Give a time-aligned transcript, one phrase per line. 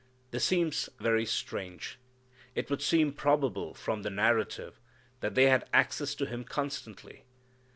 [0.31, 1.99] This seems very strange.
[2.55, 4.79] It would seem probable from the narrative
[5.19, 7.25] that they had access to Him constantly.